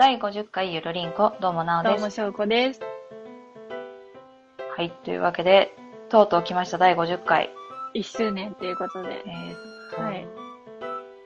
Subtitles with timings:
[0.00, 2.14] 第50回ゆるりんこ、どうもなおどうも、です。
[2.14, 2.80] しょうこです。
[4.74, 5.76] はい、というわけで、
[6.08, 7.50] とうとう来ました第50回。
[7.94, 9.28] 1周年ということでえ。
[9.28, 10.26] ーっと、はい。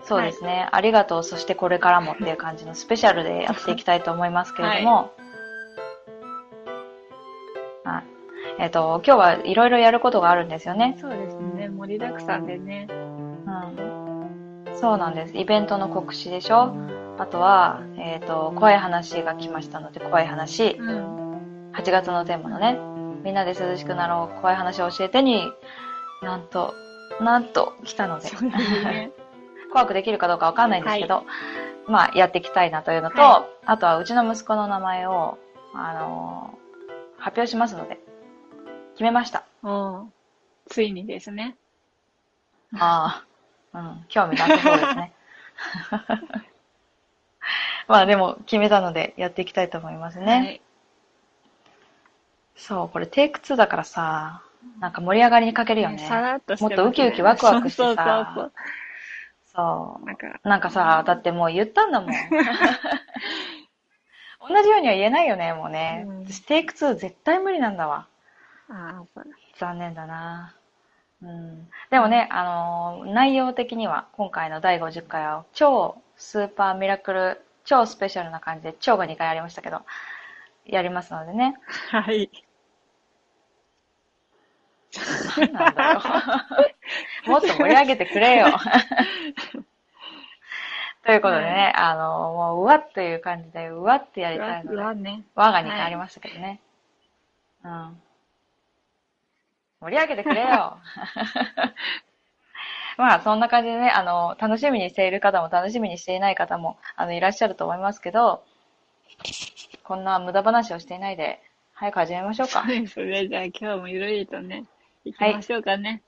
[0.03, 5.13] そうですね、ありがとう、そしてこれからもっていう感じのスペシャルでやっていきたいと思いますけれども、
[7.85, 8.05] はい。
[8.59, 10.97] えーっと、今日はいろいろやることがあるんですよね。
[11.01, 11.69] そうですね。
[11.69, 12.89] 盛りだくさんでね。
[12.91, 12.93] う
[14.73, 14.77] ん。
[14.77, 15.39] そうなんです。
[15.39, 16.75] イベントの告知でしょ
[17.19, 20.77] あとは、えーっと、怖い話が来ましたので、怖い話。
[20.79, 21.71] うん。
[21.73, 22.79] 8月のテーマのね、
[23.25, 25.53] みんなで涼しくなろう、怖い話を教えてに、
[26.23, 26.75] なんと、
[27.21, 29.11] なんと来たので、ね。
[29.73, 31.25] 怖くできるかどうかわかんないんですけど、
[31.87, 35.39] まあ、やっていきたいなというのと、はあとはうちの息子の名前を、
[35.75, 36.65] あのー
[37.25, 37.99] 発表しますので、
[38.93, 39.45] 決めました。
[39.63, 40.13] うん。
[40.67, 41.57] ついにですね。
[42.79, 43.25] あ
[43.73, 45.13] あ、うん、興味なさそうですね。
[47.89, 50.25] まあでも、決めたので、やっていきたいと思いますね。
[50.27, 50.61] はい。
[52.57, 54.43] そう、これテイク2だからさ、
[54.81, 55.99] なんか盛り上がりに欠けるよね。
[55.99, 58.53] さらっとしてねもっとウキウキワクワクしてさそうそうそう
[59.55, 60.07] そう。
[60.07, 62.11] なんか、なんかさ、だってもう言ったんだもん。
[64.47, 66.05] 同じようには言えないよね、もうね。
[66.07, 68.07] うん私テイク2絶対無理なんだわ。
[68.69, 69.05] あ
[69.59, 70.55] 残念だな。
[71.23, 71.69] うん。
[71.91, 79.83] でもね、あのー内容的には今回の第50回は超スーパーミラクル、超スペシャルな感じで、超が2回ありましたけど、
[80.67, 81.57] やりますのでね。
[81.91, 82.31] はい。
[85.39, 86.01] なんなんだよ。
[87.27, 88.47] もっと盛り上げてくれよ。
[91.05, 95.25] ということでね、あの、もう、うわっという感じで、うわってやりたいので、うわね。
[95.35, 96.61] 我がに変わりましたけどね。
[97.63, 98.01] うん。
[99.81, 100.79] 盛り上げてくれよ。
[102.99, 108.45] まあ、そんな感じでね、あの、楽しみにしている方も楽しみにしていない方も、あの、いらっしゃると思いますけど、
[109.83, 111.43] こんな無駄話をしていないで、
[111.75, 112.67] 早く始めましょうかそ。
[112.67, 113.29] うですね。
[113.29, 114.65] じゃあ今日もゆるりとね、
[115.05, 116.03] 行きましょうかね。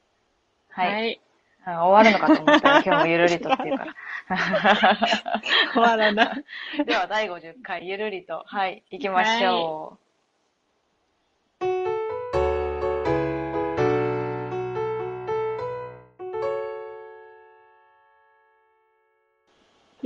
[0.71, 1.13] はい。
[1.13, 1.15] い。
[1.15, 1.27] うん
[1.67, 3.95] 終わるのかと思ったら、 今日もゆるりとっていうから。
[5.73, 6.45] 終わらない。
[6.87, 9.99] では、第50回、ゆるりと、はい、行きましょ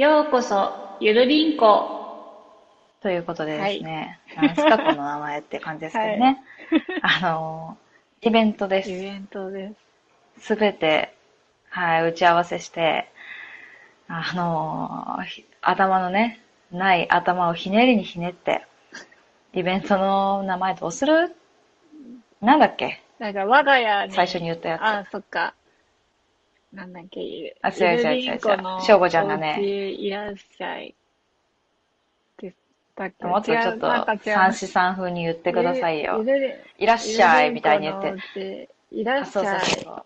[0.00, 2.47] ようこそ、ゆるりんこ。
[3.00, 3.03] う。
[3.03, 6.43] ということでですね、なんすか、この名前って感じですけどね。
[7.03, 7.77] あの、
[8.22, 8.91] イベントです。
[8.91, 9.75] イベントで
[10.39, 10.47] す。
[10.47, 11.15] すべて、
[11.69, 13.10] はい、打ち合わせして、
[14.09, 16.41] あの、ひ頭のね、
[16.72, 18.65] ない頭をひねりにひねって、
[19.53, 21.37] イベントの名前どうする？
[22.41, 23.03] なんだっけ？
[23.19, 24.15] なんか我が家に。
[24.15, 24.81] 最初に言ったやつ。
[24.81, 25.53] あ、そっか。
[26.73, 28.41] なんだっけ、ゆあ違う違う違う違う
[28.81, 30.89] しょうこちゃんがねいらっしゃい。
[30.89, 30.93] っ
[32.37, 32.55] て言っ
[32.95, 33.89] たっけもっとちょっと、
[34.25, 36.25] 三子さん風に言ってくださいよ。
[36.79, 38.15] いらっしゃいみたいに言って。
[38.35, 38.69] て。
[38.93, 39.61] いらあそうっしゃい。
[39.61, 40.05] そうそう。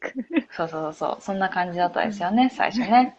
[0.52, 1.22] そうそうそう。
[1.22, 3.16] そんな感じだったですよね、最初ね。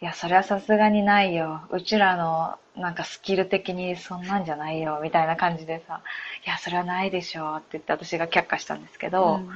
[0.00, 1.62] いや、それはさすがにないよ。
[1.70, 6.02] うちらの、なんかスキル的にそんなんじゃないよ、みたいな感じでさ、
[6.44, 9.50] いや、それはないでしょうって言って私が却下したんですけど、うん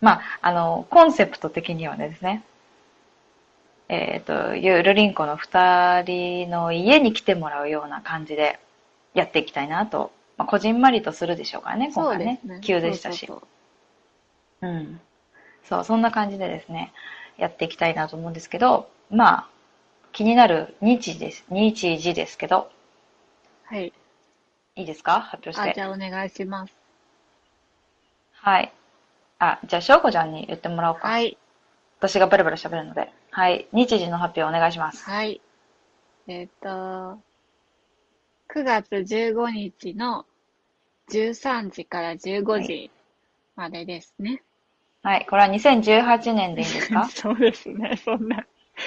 [0.00, 2.44] まあ、あの、コンセプト的にはですね、
[3.88, 8.58] えっ、と、ゆるりんこの二人の家に来てもらうような感じで
[9.14, 12.40] やっていきたいなと、まあ、こじんまりとするでしょうからね、今回ね。
[12.62, 13.26] 急でしたし。
[13.26, 13.42] そう
[14.60, 15.00] そううん。
[15.64, 16.92] そう、そんな感じでですね、
[17.38, 19.48] やっていきたいなと思うんですけど、まあ、
[20.12, 21.44] 気になる日時です。
[21.50, 22.70] 日時ですけど、
[23.68, 23.92] そうはい。
[24.76, 25.20] いいですか？
[25.20, 25.80] 発表しあ、てじ。
[25.80, 26.74] ゃあお願いします。
[28.32, 28.72] はい。
[29.38, 31.08] あ、じゃあ、しょうこちゃんに言ってもらおうか。
[31.08, 31.36] はい。
[31.98, 33.12] 私がバラバラ喋るので。
[33.30, 33.68] はい。
[33.72, 35.04] 日時の発表お願いします。
[35.04, 35.40] はい。
[36.26, 37.18] えっ、と、9
[38.64, 40.24] 月15日の
[41.10, 42.90] 13時から15時
[43.54, 44.42] までですね。
[45.02, 45.26] はい。
[45.28, 47.04] これは2018年でいいですか？
[47.12, 47.96] そうですね。
[48.04, 48.44] そんな、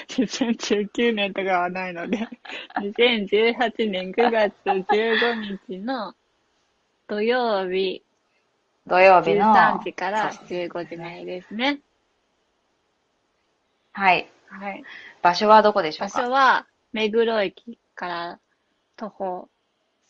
[0.10, 2.28] 2019年とかはないので、
[2.76, 6.14] 2018年9月15日の
[7.08, 8.04] 土曜日
[8.90, 9.54] 土曜日の。
[9.54, 11.80] 13時からそう15時までですね。
[13.94, 14.30] はい。
[14.48, 14.84] はい。
[15.22, 16.22] 場所はどこでしょ場うか？
[16.26, 18.40] 所は、目黒駅から
[18.98, 19.50] 徒歩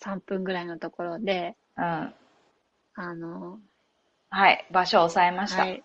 [0.01, 1.83] 3分ぐらいのところで、うん。
[1.83, 3.59] あの、
[4.29, 4.65] はい。
[4.71, 5.63] 場所を押さえました。
[5.63, 5.83] はい、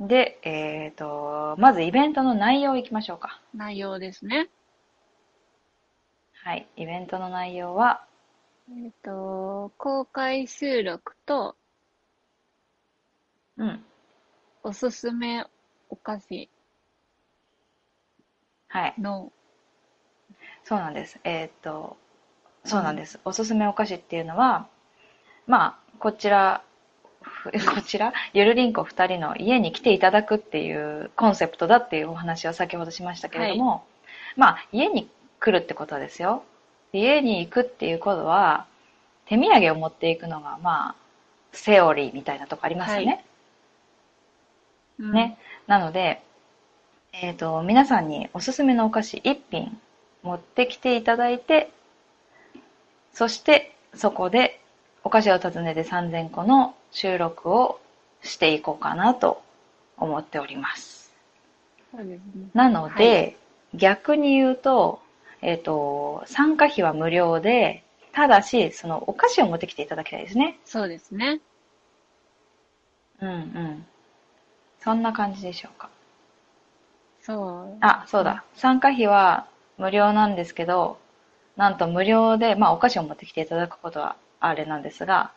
[0.00, 3.40] で、えっ、と、まずイベントの内容いきましょうか。
[3.54, 4.48] 内容ですね。
[6.42, 6.66] はい。
[6.76, 8.04] イベントの内容は、
[8.70, 11.56] えっ、と、公開収録と
[13.60, 13.84] うん。
[14.62, 15.44] おすすめ
[15.90, 16.48] お菓子
[18.68, 18.94] はい。
[18.98, 19.30] の、
[20.64, 21.20] そうなんです。
[21.24, 21.98] えーっと、
[22.64, 23.20] そうなんです。
[23.24, 24.66] おすすめお菓子っていうのは、
[25.46, 26.62] まあ、こちら、
[27.20, 33.84] ふ こちら、ゆるりんこ2人の家に来ていただくっていうコンセプトだっていうお話を先ほどしましたけれども、
[34.36, 36.44] まあ、家に来るってことですよ。
[36.94, 38.66] 家に行くっていうことは、
[39.26, 40.94] 手土産を持っていくのが、まあ、
[41.52, 43.24] セオリーみたいなとこありますよね。
[45.00, 45.38] うんね。
[45.66, 46.22] なので、
[47.12, 49.80] えっ、と、皆さんにおすすめのお菓子1品
[50.22, 51.70] 持ってきていただいて、
[53.12, 54.60] そしてそこで
[55.02, 57.80] お菓子を訪ねて3000個の収録を
[58.22, 59.42] していこうかなと
[59.96, 61.12] 思っております。
[61.90, 62.50] そうですね。
[62.54, 63.36] なので、はい
[63.74, 65.00] 逆に言うと、
[65.42, 70.58] えっ、と、参加費は無料で、ただし、そのお菓子を持ってきていただきたいですね。
[70.64, 71.40] そうですね。
[73.20, 73.86] うんうん。
[74.80, 75.90] そんな感じでしょうか。
[77.22, 77.76] そう。
[77.80, 78.44] あ、そうだ。
[78.54, 79.46] 参加費は
[79.78, 80.98] 無料なんですけど、
[81.56, 85.32] なんと無料で、まあお菓子を持ってきていただくことはあれなんですが、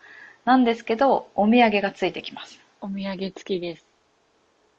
[0.45, 2.59] なんですけど、お土産がついてきます。
[2.81, 3.85] お土産付きです。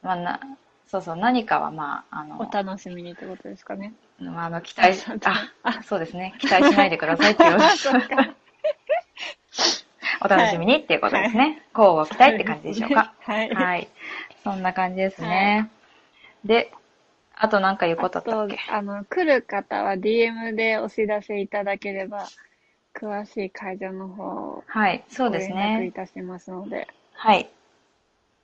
[0.03, 0.41] まあな、
[0.87, 3.93] そうそう、何かはまあ、あの、お楽しみにってことですかね。
[4.19, 6.35] まああの、期待あ、あ、そうですね。
[6.39, 8.35] 期待しないでくださいっていう そうか。
[10.25, 11.63] お楽しみにっていうことですね。
[11.77, 13.13] 交互期待って感じでしょうか。
[13.25, 13.51] はい。
[13.51, 13.89] はい。
[14.45, 15.71] そんな感じですね。
[16.45, 16.71] で、
[17.35, 18.57] あと何か言うことあったっけ？
[18.69, 22.27] あと、あの、来る方は DM でお知らせいただければ、
[22.95, 25.93] 詳しい会場の方をはい、そうですご連絡いね。
[25.93, 26.87] たしますので。
[27.15, 27.49] はい。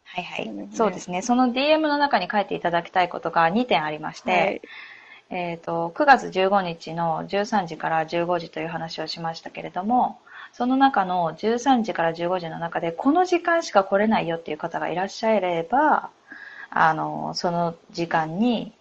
[0.04, 0.76] はいはいそうですね。
[0.76, 1.22] そうですね。
[1.22, 4.62] その DM の中に書いていただきたいことが2点ありまして、はい。
[5.30, 10.18] えっ、と、9月15日の13時から15時という話をしましたけれども、
[10.52, 16.10] その中の13時から15時の中で、この時間しか来れないよっていう方がいらっしゃれば、
[16.70, 18.72] あの、その時間に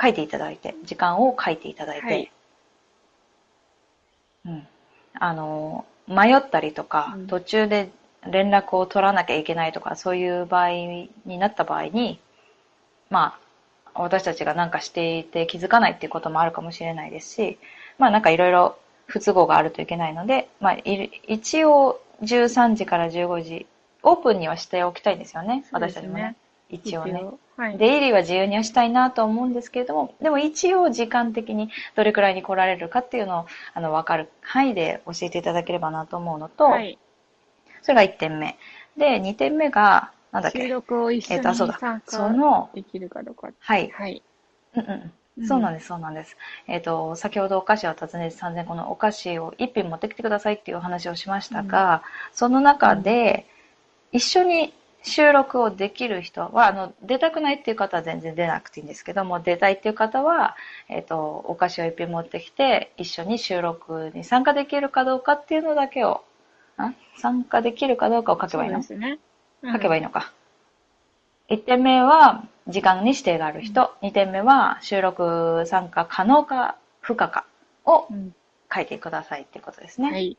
[0.00, 2.32] 書いていただいて、時間を書いていただいて、はい
[4.46, 4.66] うん。
[5.14, 7.90] あの、迷ったりとか、うん途中で
[8.30, 12.20] 連絡を取らなきゃいけないとか、そういう場合になった場合に、
[13.08, 13.38] ま
[13.94, 17.58] あ、私たちが何かしていて気づかないっていうこともあるかもしれないですし、
[17.98, 18.78] まあなんかいろいろ
[19.10, 23.66] 不都合があるといけないので、まあ一応13時から15時、
[24.02, 26.36] オープンにはしておきたいんですよね、ね私たちもね。
[26.68, 27.26] 一応ね。
[27.56, 27.78] はい。
[27.78, 36.98] 出入りは自由にはしたいなと思うんですけれども、でも一応時間的にどれくらいに来られるかっていうのを、あの、わかる範囲で教えていただければなと思うのと、はい。
[37.82, 38.56] それが1点目。
[38.96, 42.02] で、2点目が、なんだっ収け録を一緒にえっと、そうだ参。
[42.06, 43.48] そ加の、できるかどうか。
[43.58, 43.90] はい。
[43.90, 44.22] はい。
[44.74, 45.12] うんうん。
[45.46, 46.36] そうなんです、そうなんです。
[46.66, 52.02] えっ、と、先ほどお菓子を訪ねて3000個のお菓子を1品持ってきてくださいっていうお話をしましたが、
[52.32, 53.46] その中で、
[54.12, 60.56] 一緒に収録をできる人は、あの、出たくないっていう方は全然出なくていいんですけども、出たいっていう方は、
[60.88, 66.24] えっ、と、お菓子を1品持ってきて、一緒に収録に参加できるかどうかっていうのだけを、
[66.76, 69.18] あ参加できるかどうかを書けばいいのそうですね。
[69.72, 70.04] 書けばいいい。
[70.04, 70.32] のか。
[71.50, 77.44] 1点目は時間に指定がある人、2点目は収録参加可能か不可か
[77.84, 78.34] をうん
[78.72, 80.10] 書いてくださいってことですね。
[80.10, 80.36] はい。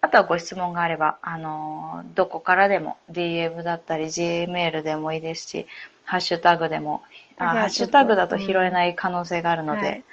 [0.00, 5.66] あとはご質問があれば、あのーどこからでも DM だったり Gmail でもいいですし、
[6.04, 7.02] ハッシュタグでも、
[7.38, 10.04] あハッシュタグだと拾えない可能性があるので、はい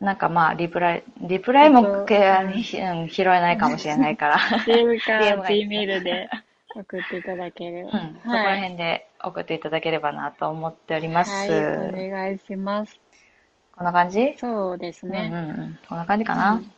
[0.00, 4.38] なんかまあリプライ、リプライも、えっとけうん拾えないかもしれないから。
[4.66, 6.30] DM か DM がいい Gmail で
[6.74, 7.90] 送っていただければ。
[7.90, 11.30] うん、そこら辺で送っていただければなと思っております。
[11.30, 12.98] はい、お願いします。
[13.76, 14.34] こんな感じ？
[14.38, 15.30] そうですうんね。
[15.32, 15.78] うんうん。
[15.88, 16.72] こんな感じかな、うん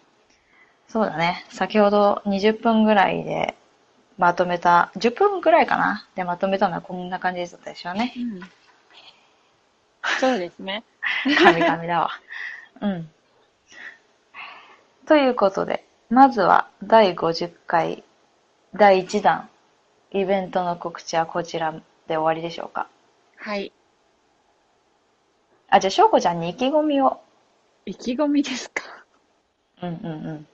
[0.88, 1.46] そうだね。
[1.48, 3.54] 先ほど20分ぐらいで
[4.18, 6.06] まとめた、10分ぐらいかな？
[6.14, 8.12] でまとめたのはこんな感じだったでしょうね。
[8.16, 8.40] うん
[10.20, 10.84] そうですね。
[11.42, 12.10] 神々だわ。
[12.80, 13.10] うん。
[15.06, 18.04] ということで、まずは第50回
[18.74, 19.48] 第1弾
[20.14, 22.86] イベントの告知はこちらで終わりでしょうか？
[23.36, 23.72] はい。
[25.68, 27.18] あ、じゃあ、しょうこちゃんに意気込みを。
[27.86, 28.82] 意気込みですか？
[29.82, 30.46] うんうん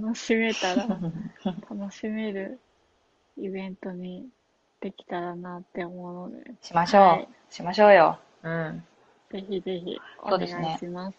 [0.00, 1.80] 楽しめたら、うん。
[1.80, 2.58] 楽しめる
[3.36, 4.26] イベントに
[4.80, 7.02] できたらなって思うので、しましょう。
[7.02, 8.18] はいしましょうよ。
[8.42, 8.82] うん。
[9.30, 11.16] ぜひぜひお願いそうですねします。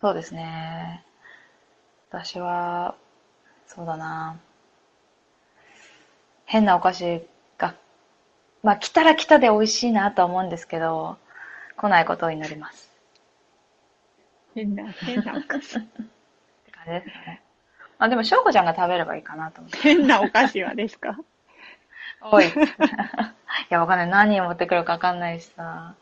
[0.00, 1.04] そうですね。
[2.10, 2.96] 私は、
[3.68, 4.40] そうだな。
[6.46, 7.74] 変なお菓子が、
[8.62, 11.18] まあ来たら来たで美味しいなとは思うんですけど、
[11.76, 12.90] 来ないことを祈ります。
[14.54, 15.78] 変な、変なお菓子。
[15.78, 17.42] って感じですね。
[17.98, 19.78] まあでも、しょうこちゃんが食べればいいかなと思って。
[19.78, 21.18] 変なお菓子はですか？
[22.22, 22.46] おい。
[22.46, 22.50] い
[23.68, 24.08] や、わかんない。
[24.08, 25.94] 何を持ってくるかわかんないしさ。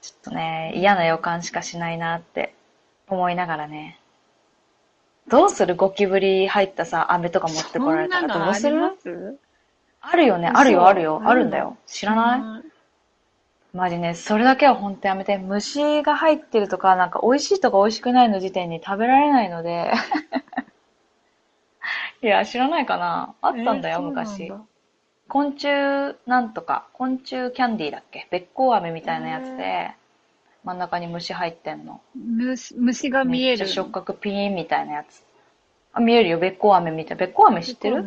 [0.00, 2.54] ちょっとね、嫌な予感しかしないなって
[3.08, 3.98] 思いながらね。
[5.28, 5.76] どうする？
[5.76, 8.44] ゴキブリ入ったさ、飴とか持ってこられたら。
[8.46, 9.38] どうする？
[10.00, 11.76] あるよね、あるよ、あるよ、あるんだよ。
[11.86, 13.76] 知らない？
[13.76, 15.36] マジね、それだけは本当やめて。
[15.38, 19.92] 虫が入ってるとか、なんか美味しいとか美味しくないの時点に食べられないので。
[22.22, 23.34] いや、知らないかな。
[23.42, 24.52] あったんだよ、昔。
[25.28, 28.26] 昆虫なんとか、昆虫キャンディーだっけ？
[28.30, 29.90] べっこう飴みたいなやつで、
[30.68, 32.02] 真ん中に虫入ってんの。
[32.14, 33.58] 虫虫が見える。
[33.60, 35.22] めっちゃ触覚ピーンみたいなやつ。
[35.94, 36.38] あ、見えるよ。
[36.38, 37.24] べっこう飴みたいな。
[37.24, 38.04] べっこう飴知ってる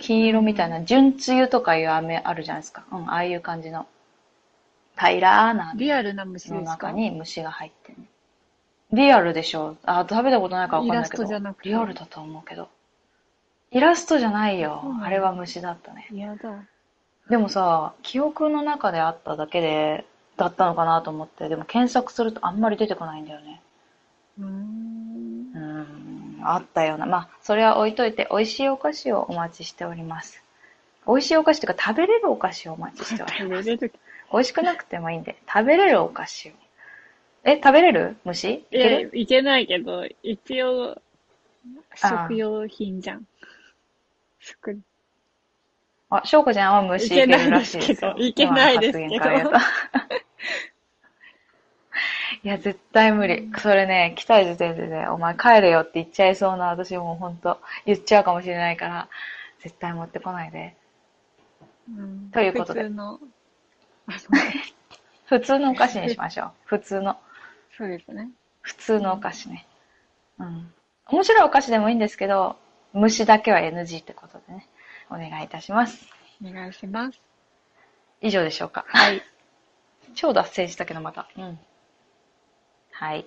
[0.00, 0.82] 金色みたいな。
[0.82, 2.84] 純つゆとかいう飴あるじゃないですか。
[2.90, 3.86] うん、ああいう感じの。
[4.98, 5.72] 平らな。
[5.76, 7.98] リアルな虫の中に虫が入ってる。
[8.92, 11.24] リアルでしょあ、食べたことないからわかんないけど。
[11.62, 12.68] リアルだと思うけど。
[13.70, 14.82] イラストじゃないよ。
[15.00, 16.08] あれは虫だったね。
[16.12, 16.64] やだ。
[17.28, 20.04] でもさ、記憶の中であっただけで、
[20.36, 23.60] だったのかなと思って、でも検索するとあんまり出てこないんだよね。
[24.38, 24.48] うーん。
[25.54, 27.06] うーん、あったような。
[27.06, 30.42] まあ、それは置いといて、美味しいお菓子をお待ちしております。
[31.06, 33.70] 美味しいお菓子というか、食べれるお菓子をお待ちしております。
[34.32, 36.52] 美味しくなくてもいいんで、食べれるお菓子を。
[37.44, 38.16] え、食べれる？
[38.24, 38.50] 虫？
[38.50, 39.10] いける？
[39.14, 41.00] いけないけど、一応、
[41.96, 43.26] 食用品じゃん。
[44.38, 44.78] 食
[46.10, 48.14] あ、翔子ちゃんは虫いけるらしいですよ。
[48.18, 49.14] いけないですけど。
[52.42, 53.50] いや、絶対無理。
[53.58, 59.08] それね、来た時点でね、お前帰れよって言っちゃいそうな私もほんと言っちゃうかもしれないから、
[59.60, 60.74] 絶対持ってこないで。
[61.96, 62.82] うん、ということで。
[62.82, 63.20] 普通の、
[65.26, 66.52] 普通のお菓子にしましょう。
[66.64, 67.18] 普通の。
[67.76, 68.30] そうですね。
[68.62, 69.66] 普通のお菓子ね。
[70.38, 70.72] うん。
[71.06, 72.56] 面白いお菓子でもいいんですけど、
[72.92, 74.66] 虫だけは NG ってことでね、
[75.10, 76.06] お願いいたします。
[76.44, 77.20] お願いします。
[78.20, 78.84] 以上でしょうか？
[78.88, 79.22] はい。
[80.14, 81.28] 超脱線したけどまた。
[81.36, 81.58] うん。
[82.92, 83.26] はい。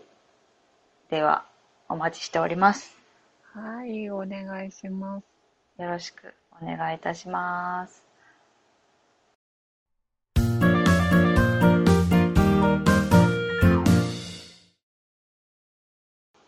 [1.10, 1.46] では、
[1.90, 2.98] お待ちしております。
[3.54, 5.82] はい、お願いします。
[5.82, 8.04] よろしくお願いいたします。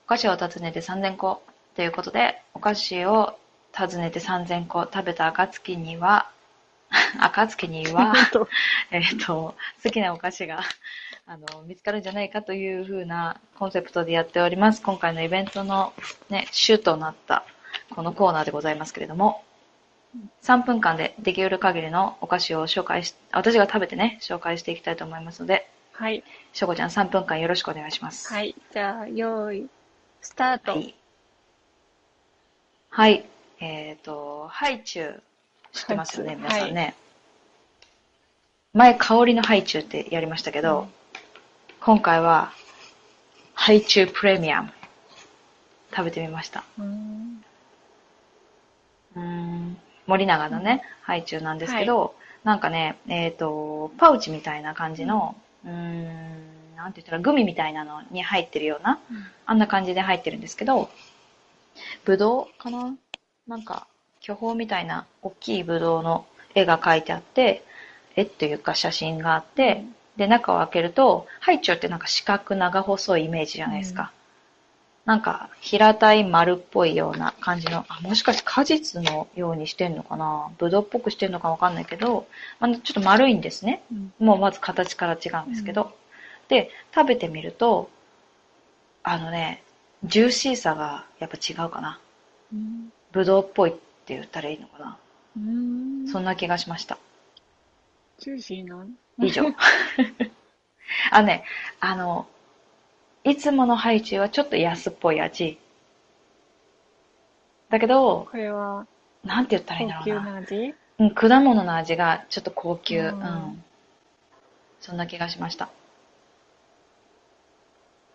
[0.05, 1.41] お菓子を訪ねて3000個
[1.75, 3.37] ということで、お菓子を
[3.75, 6.29] 訪ねて3000個食べた暁には、
[7.19, 8.13] 暁には、
[8.91, 10.61] えっと、好きなお菓子が
[11.27, 14.81] あの見つかるんじゃないかというふうなコンセプトでやっております。
[14.81, 15.93] 今回のイベントの
[16.29, 17.43] ね、主となった
[17.89, 19.43] このコーナーでございますけれども、
[20.43, 26.23] 3分間でできる限りのお菓子を紹介し、私が食べてね、紹介していきたいと思いますので、はい。
[26.53, 28.33] しょこちゃん3分間よろしくお願いします。
[28.33, 28.55] はい。
[28.71, 29.67] じゃあ、用意、
[30.21, 30.71] スタート。
[30.71, 30.95] はい。
[32.89, 33.25] はい。
[33.59, 35.23] えっ、ー、と、ハイチュウ、
[35.71, 36.81] 知ってますよね、皆さんね。
[36.81, 36.95] はい、
[38.73, 40.87] 前、香りのハイチュウってやりましたけど、うん、
[41.79, 42.51] 今回は、
[43.53, 44.71] ハイチュウプレミアム、
[45.91, 46.63] 食べてみました。
[46.77, 47.43] うん。
[49.15, 49.77] うん。
[50.07, 52.11] 森永のね、ハイチュウなんですけど、はい、
[52.43, 55.35] なんかね、えっ、ー、と、パウチみたいな感じの、
[55.65, 56.05] うん、
[56.75, 60.89] なんて言ったら、グミみたいなのに入ってるような、うん、あんな感じで入ってるんですけど、
[62.03, 62.95] ぶどうかな？
[63.47, 63.87] なんか、
[64.21, 66.25] 巨峰みたいな大きいぶどうの
[66.55, 67.63] 絵が描いてあって、
[68.15, 74.11] 絵っていうか写真があって、うん、で、中を開けると、ハイチュウってなんか四角長細いイメージじゃないですか。
[75.05, 80.49] うん、なんか、平たい丸っぽいような感じの、あ、もしかして果実のようにしてんのかな？
[80.57, 82.27] ぶどうっぽくしてんのかわかんないけど、
[82.61, 83.83] ちょっと丸いんですね。
[83.91, 85.95] うん、もうまず形から違うんですけど。
[86.47, 87.91] で、食べてみると、
[89.03, 89.61] あのね、
[90.03, 91.99] ジューシーさがやっぱ違うかな。
[93.15, 94.97] ぶどうっぽいって言ったらいいのかな。
[96.11, 96.97] そんな気がしました。
[98.19, 98.85] ジューシーな
[99.19, 99.43] 以上。
[101.11, 101.45] あのね、
[101.79, 102.27] あの、
[103.23, 105.57] いつものハイチュウはちょっと安っぽい味。
[107.69, 108.85] だけど、これは、
[109.23, 110.15] なんて言ったらいいんだろうな。
[110.15, 110.75] 高級な味？
[110.99, 112.99] うん、果物の味がちょっと高級。
[112.99, 113.63] うん。
[114.81, 115.69] そんな気がしました。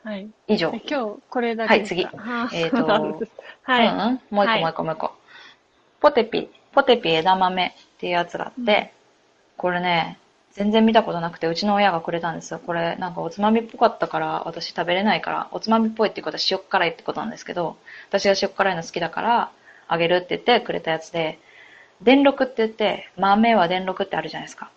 [0.04, 0.30] はい。
[0.48, 0.72] 以上。
[0.88, 2.06] 今日、これだけはい、次。
[2.52, 2.86] えっ、 と、
[3.62, 5.12] はい、うん、もう一個、もう一個、もう一個。
[6.00, 8.88] ポテピ、ポテピ枝豆っていうやつがあって、うん、
[9.58, 10.18] これね、
[10.52, 12.60] 全然見たことなくて、うちの親がくれたんですよ。
[12.64, 17.76] これ、なんかおつまみっぽかったから、私食べれないから、おつまみっぽいっていうことは塩辛いってことなんですけど、
[18.08, 19.50] 私が塩辛いの好きだから、
[19.86, 21.38] あげるって言ってくれたやつで、
[22.02, 24.70] 電録って言って、豆は電録ってあるじゃないですか。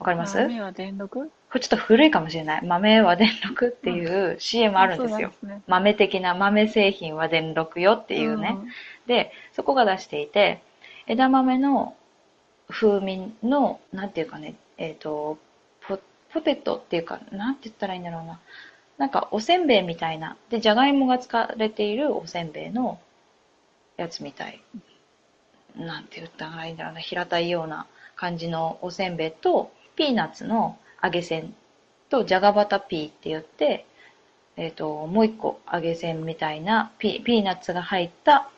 [0.00, 0.38] わかります？
[0.38, 1.30] 豆は電録？
[1.50, 2.64] これちょっと古いかもしれない。
[2.64, 5.30] 豆は電力っていう CM あるんですよ。
[5.38, 8.56] すね、豆的な豆製品は電力よっていうね。
[8.58, 8.68] うん、
[9.06, 10.62] で、そこが出していて、
[11.06, 11.94] 枝豆の
[12.70, 15.38] 風味の、なんていうかね、えっ、ー、と、
[16.32, 18.40] ポテトっていうか、なんて言ったらいいんだろうな。
[18.96, 20.36] なんかおせんべいみたいな。
[20.48, 22.98] で、じゃがいもが使われているおせんべいの
[23.98, 24.62] やつみたい。
[25.76, 27.00] なんて言ったらいいんだろうな。
[27.00, 31.54] 平たいような感じのおせんべいと、ピーナッツの揚げせん
[32.08, 33.84] と、じゃがバタピーって言って、
[34.56, 38.48] えっ、ー、と、もう一個揚げせんみたいなピピーナッツが入った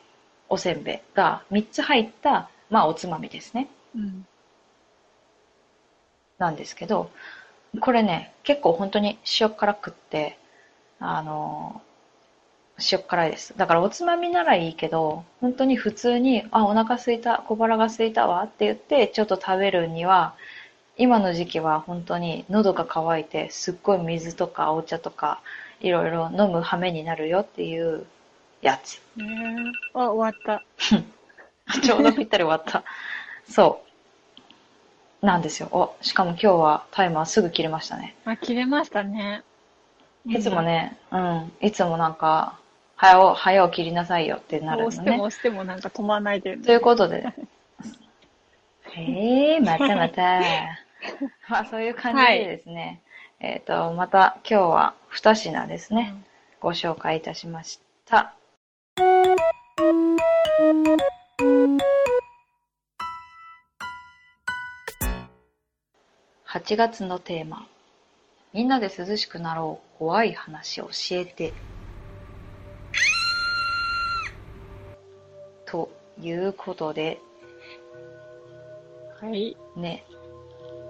[0.47, 3.67] おせんべいが3つ入った、まあおつまみですね。
[3.93, 4.25] うん。
[6.37, 7.11] なんですけど、
[7.81, 10.37] これね、結構本当に塩辛くって、
[11.01, 11.81] あの、
[12.89, 13.53] 塩辛いです。
[13.57, 20.35] だからおつまみならいいけど、本当に普通に、あ、お腹すいた、小腹がすいたわって言って、ちょっと食べるには、
[20.97, 25.41] 今の時期は本当に喉が渇いて、すっごい水とかお茶とか、
[25.81, 28.05] いろいろ飲む羽目になるよっていう
[28.61, 29.01] やつ。
[29.17, 30.63] えー、あ、終わった。
[31.81, 32.83] ちょうどぴったり終わった。
[33.49, 33.81] そ
[35.21, 35.25] う。
[35.25, 35.69] なんですよ。
[35.71, 38.15] お、しかも今日はタイマーすぐ切れましたね。
[38.25, 39.43] あ、切れましたね。
[40.27, 42.57] いつもね、うん、いつもなんか、
[42.95, 44.95] 早を、早を切りなさいよってなるのね。
[44.95, 46.63] 押しても押してもなんか止まらないで、ね。
[46.63, 47.25] ということで。
[48.95, 50.41] ええー、またまた。
[51.49, 53.01] まあそういう感じでですね。
[53.39, 56.25] はい、えっ、ー、と、また今日は二品ですね、うん、
[56.59, 58.33] ご紹介いたしました。
[66.47, 67.67] 8月のテーマ。
[68.53, 69.97] みんなで涼しくなろう。
[69.97, 71.51] 怖い話教えて。
[75.65, 75.89] と
[76.21, 77.19] いうことで。
[79.19, 79.57] はい。
[79.75, 80.05] ね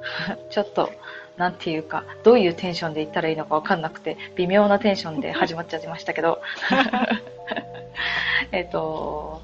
[0.49, 0.89] ちょっと
[1.37, 6.41] なんていうかどういうテンションで言ったらいいのか分かんなくて微妙なテンションで始まっちゃいましたけど
[8.51, 9.41] えっと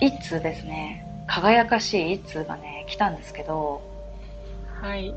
[0.00, 3.82] 一通ですね輝かしい一通がね来たんですけど
[4.80, 5.14] はい。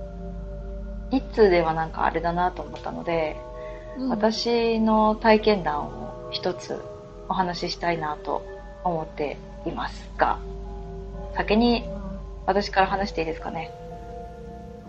[1.11, 3.37] 一通ではなんかあれだなと思ったので、
[3.97, 6.81] うん、私の体験談を一つ
[7.29, 8.45] お話ししたいなと
[8.83, 10.39] 思っていますが、
[11.35, 11.85] 先に
[12.45, 13.71] 私から話していいですかね。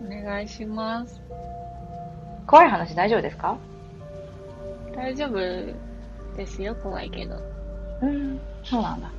[0.07, 1.21] お願いします。
[2.47, 3.57] 怖い話大丈夫ですか？
[4.95, 5.39] 大丈夫
[6.37, 7.37] ですよ、怖いけど。
[8.03, 9.11] うん、そうなんだ。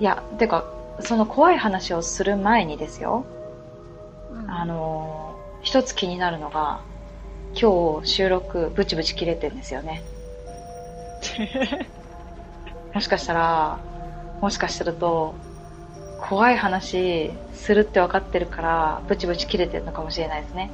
[0.00, 0.64] いや、てか、
[1.00, 3.24] その怖い話をする前にですよ、
[4.48, 6.80] あの一つ気になるのが
[7.60, 10.02] 今日収録ブチブチ切れてるんですよね
[12.94, 13.78] もしかしたら
[14.40, 15.34] もしかすると
[16.20, 20.70] 怖い話するって分かってるからブチブチ切れてるのかもしれないですね。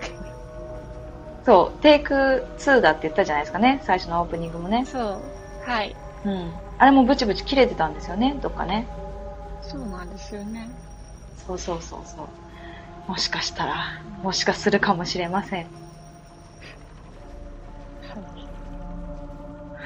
[1.46, 3.80] そうテイク2だって言ったじゃないですかね。
[3.84, 4.84] 最初のオープニングもね。
[4.84, 5.22] そう。
[5.64, 5.94] はい。
[6.24, 6.52] うん。
[6.78, 8.36] あれもブチブチ切れてたんですよね。
[8.42, 8.86] どっかね。
[9.62, 10.68] そうなんですよね。
[11.46, 12.28] そうそうそうそう。
[13.10, 15.66] もしかしたら、もしかするかもしれません。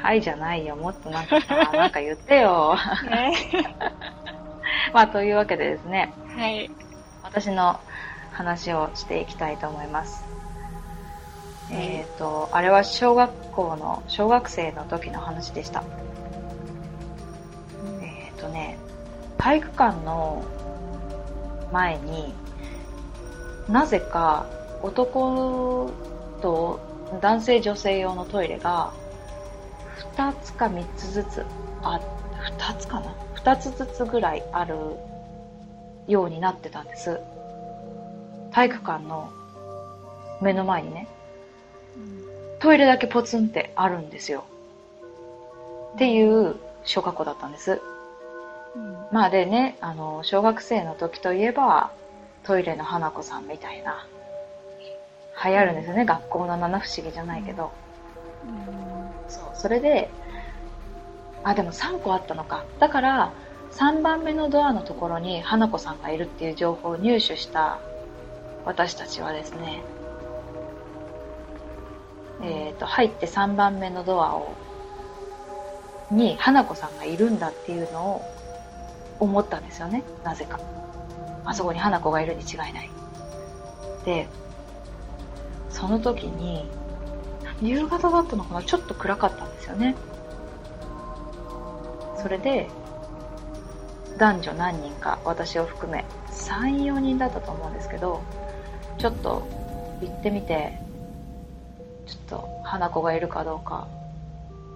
[0.02, 0.20] はい。
[0.20, 0.74] じゃないよ。
[0.74, 2.76] もっとなんかさ、なんか言ってよ。
[4.92, 6.12] まあ、というわけでですね。
[6.36, 6.70] はい。
[7.22, 7.80] 私の
[8.32, 10.24] 話をしていきたいと思います。
[11.70, 15.82] はい、えっ、ー、と、あれは小学校の、小学生の時の話でした。
[18.02, 18.78] えっ、ー、とね、
[19.38, 20.44] 体育館の
[21.72, 22.34] 前に、
[23.68, 24.46] なぜか
[24.82, 25.90] 男
[26.42, 26.80] と
[27.20, 28.92] 男性女性用のトイレが
[30.16, 31.46] 2つか3つずつ
[31.82, 32.00] あ
[32.58, 34.76] 2つかな2つずつぐらいある
[36.06, 37.20] ようになってたんです。
[38.52, 39.30] 体育館の
[40.40, 41.08] 目の前にね。
[42.60, 44.44] トイレだけポツンってあるんですよ。
[45.94, 47.80] っていう小学校だったんです、
[48.74, 51.92] うん、まあでねあの小学生の時といえば
[52.44, 54.06] トイレの花子さんみたいな、
[55.44, 57.70] 流行るんですよね、学校の七不思議じゃないけど。
[59.28, 60.10] そう、それで、
[61.44, 62.64] あ、でも3個あったのか。
[62.78, 63.32] だから、
[63.72, 67.78] 3番目のドアのところに花子さんがいるっていう情報を入手した
[68.64, 69.82] 私たちはですね、
[72.42, 74.52] えっ、ー、と、入って3番目のドアを、
[76.10, 78.22] に花子さんがいるんだっていうのを
[79.18, 80.60] 思ったんですよね、なぜか。
[81.44, 82.90] あそこに花子がいるに違いない。
[84.04, 84.28] で、
[85.70, 86.68] その時に、
[87.60, 88.62] 夕方だったのかな？
[88.62, 89.94] ちょっと暗かったんですよね。
[92.22, 92.68] それで、
[94.18, 98.22] 男女何人か、私を含め、3、4人だったと思うんですけど、
[98.98, 99.42] ちょっと
[100.00, 100.78] 行ってみて、
[102.06, 103.88] ちょっと花子がいるかどうか、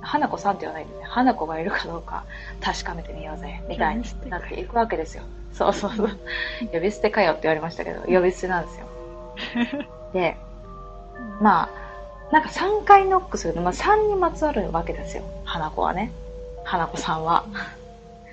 [0.00, 2.24] 花子さんって言わないんでね、花子がいるかどうか
[2.60, 5.22] 確かめてみようぜ、みたいになっていくわけですよ。
[5.52, 6.08] そうそうそう。
[6.72, 8.86] 呼び捨てかよって言われましたけど、呼び捨てなんですよ。
[10.12, 10.36] で、
[11.40, 11.70] ま
[12.30, 15.22] あ、なんか3回ノックすると、まあ3にまつわるわけですよ。
[15.44, 16.10] 花子はね。
[16.66, 17.46] 花子さんは。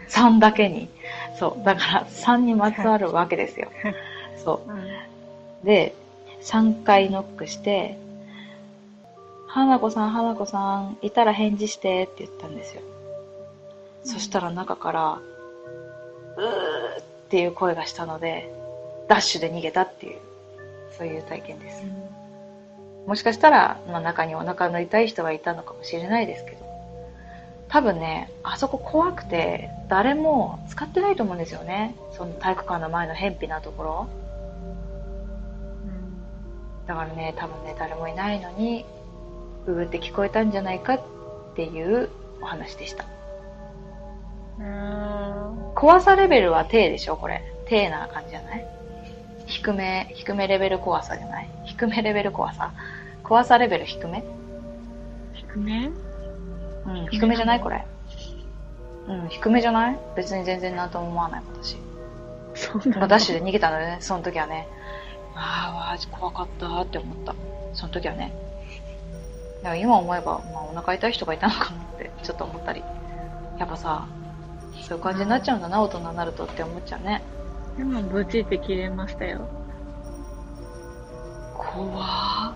[0.10, 0.90] 3だけに。
[1.40, 1.64] そう。
[1.64, 3.70] だから3にまつわるわけですよ。
[4.44, 4.72] そう。
[4.72, 5.14] うん
[5.64, 5.96] で、
[6.42, 7.98] 3回ノックして、
[9.48, 12.82] 花子さん、花子さん、いたら返事してって言ったんですよ。
[14.04, 15.22] そしたら中から、
[16.38, 18.54] うーっていう声がしたので、
[19.08, 20.20] ダッシュで逃げたっていう、
[20.98, 21.84] そういう体験です。
[23.08, 26.63] もしかしたら、まあ、中にお腹の痛い人がいたのかもしれないですけど、
[27.74, 31.96] 多分ね、あそこ怖くて、誰も使ってないと思うんですよね。
[32.12, 34.08] その体育館の前の偏僻なところ。
[36.86, 38.86] だからね、多分ね、誰もいないのに、
[39.66, 41.02] うーって聞こえたんじゃないかっ
[41.56, 42.12] ていう
[42.44, 43.06] お話でした。
[44.60, 45.72] うん。
[45.74, 47.42] 怖さレベルは低でしょこれ。
[47.66, 48.68] 低な感じじゃない？
[49.48, 51.50] 低め、低めレベル怖さじゃない？
[51.66, 52.72] 低めレベル怖さ？
[53.24, 54.24] 怖さレベル低め？
[55.34, 55.90] 低め？
[56.86, 57.60] うん、低めじゃない？
[57.60, 57.86] これ。
[59.08, 60.00] うん、低めじゃない？
[60.16, 61.78] 別に全然なんとも思わない私。
[62.56, 64.68] そうなのまあ、ダッシュで逃げたのでね、その時はね。
[65.36, 67.36] ああ、怖かったって思った。
[67.74, 68.34] その時はね。
[69.64, 72.84] だから今思えば、まあ、お腹痛い人がいたのかなってちょっと思ったり。
[73.58, 74.08] やっぱさ、
[74.82, 77.24] そういう感じになっちゃうんだな、大人になるとって思っちゃうね。
[77.78, 79.48] でも、ブチって切れましたよ。
[81.56, 82.56] 怖あ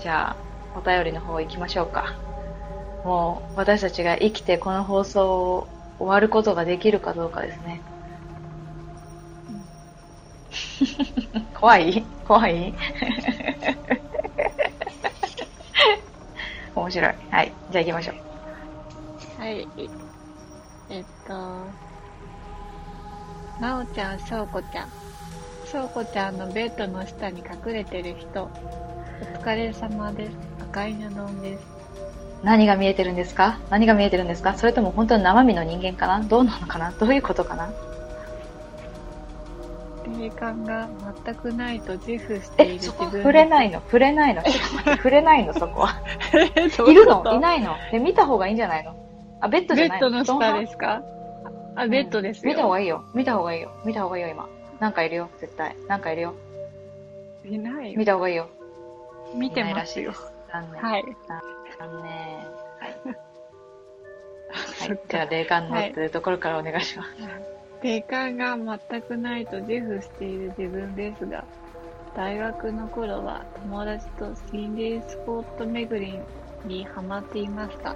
[0.00, 0.36] じゃあ、
[0.78, 2.14] お便りの方行きましょうか。
[3.04, 7.80] もう、私たちが生きてこの放送を終わることができるかどうかですね。
[11.58, 12.04] 怖い？
[12.26, 12.74] 怖い？
[16.74, 17.14] 面白い。
[17.30, 17.52] はい。
[17.70, 18.16] じゃあ行きましょう。
[19.42, 19.68] はい。
[20.90, 21.32] えっと、
[23.60, 24.88] なおちゃん、しょうこちゃん。
[25.66, 28.50] しょうこちゃんのベッドの下に隠れてる人。
[29.20, 30.32] お疲れ様です。
[30.62, 31.62] 赤い布丼です。
[32.42, 33.58] 何が見えてるんですか？
[33.70, 34.54] 何が見えてるんですか？
[34.54, 36.20] それとも本当に生身の人間かな？
[36.22, 36.92] どうなのかな？
[36.92, 37.72] どういうことかな？
[40.20, 40.88] 霊感が
[41.24, 43.80] 全くないと自負していえ、る自分触れないの？
[43.80, 44.42] 触れないの？
[44.96, 45.52] 触れないの？
[45.54, 46.00] そこは。
[46.86, 47.24] いいるの？
[47.34, 47.74] いないの？
[47.92, 48.94] で、見た方がいいんじゃないの？
[49.40, 51.02] あ、ベッドじゃないベッドの下布ですか？
[51.76, 52.70] あ、ベッドです見た方よ。
[52.70, 53.04] がいいよ。
[53.14, 53.70] 見た方がいいよ。
[53.84, 54.48] 見た方がいいよ、今。
[54.80, 55.76] なんかいるよ、絶対。
[55.88, 56.34] なんかいるよ。
[57.44, 58.04] いないよ見。
[58.04, 58.48] た方がいいよ。
[59.34, 60.12] 見てますよ。
[60.52, 60.82] 残念。
[60.82, 61.04] はい。
[61.78, 62.12] 残念。
[62.12, 62.98] はい。
[64.50, 67.10] はいじゃあ、霊感のっていうところからお願いします。
[67.82, 71.44] 霊感が全くないと自負している自分ですが、
[72.16, 76.18] 大学の頃は友達と心霊スポット巡り
[76.64, 77.94] にハマっていました。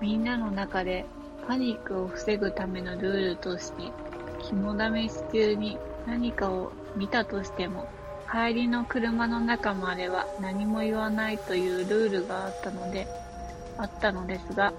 [0.00, 1.04] みんなの中で
[1.46, 3.92] パニックを防ぐためのルールとして、
[4.38, 7.88] 肝試し中に何かを見たとしても、
[8.30, 13.08] 帰りの車の中までは何も言わないというルールがあったので、
[13.76, 14.72] あったのですが、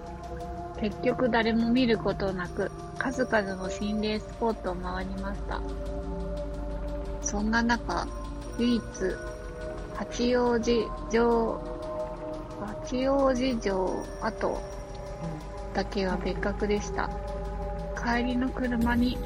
[0.79, 5.61] 結局誰も見ることなく、数々の心霊スポットを回りました。
[7.21, 8.07] そんな中、
[8.57, 8.81] 唯一、
[9.95, 11.61] 八王子城、
[12.85, 14.61] 八王子城跡
[15.73, 17.09] だけは別格でした。
[18.01, 19.17] 帰りの車に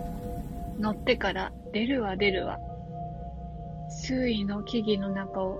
[0.78, 2.58] 乗ってから出るわ出るわ。
[4.06, 5.58] 周囲の木々の中を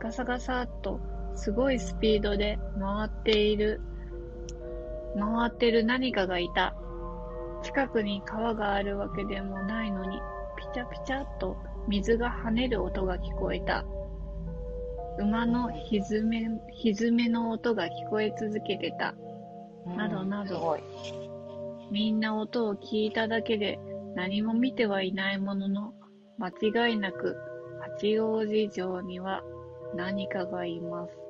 [0.00, 1.00] ガサガサっと
[1.34, 3.82] すごいスピードで回っている
[5.18, 6.74] 回ってる何かがいた。
[7.62, 10.18] 近くに川があるわけでもないのに、
[10.56, 13.84] ピチャピチャっと水が跳ねる音が聞こえた。
[15.18, 16.48] 馬の蹄め、
[16.82, 19.14] 蹄めの音が聞こえ続けてた。
[19.86, 20.78] うんなどなど。
[21.90, 23.78] みんな音を聞いただけで
[24.14, 25.92] 何も見てはいないものの、
[26.38, 27.36] 間違いなく
[28.00, 29.42] 八王子城には
[29.94, 31.24] 何かがいます。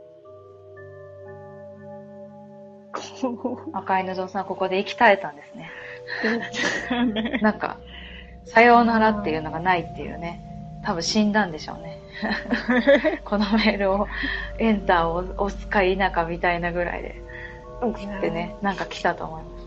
[3.23, 5.71] こ赤い布さん、ここで生き絶えたんですね。
[6.91, 7.39] うね。
[7.43, 7.79] なんか、
[8.45, 10.41] さようならっていうのがないっていうね。
[10.85, 11.99] 多分死んだんでしょうね。
[13.25, 14.07] このメールを、
[14.59, 17.23] エンターを押すか否かみたいなぐらいで、
[17.83, 19.67] うんってね、なんか来たと思います。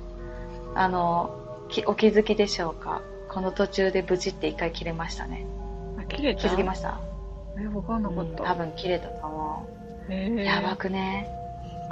[0.75, 1.31] あの、
[1.69, 5.45] きお気づきでしょうかこの途中でブチって一回切れましたね。
[6.13, 6.41] あ、切れた？
[6.41, 6.97] 気づきました
[7.59, 8.43] え、わかんなかった。
[8.43, 9.65] うん多分切れたと思
[10.09, 10.35] へう。
[10.35, 11.27] ーやばくね。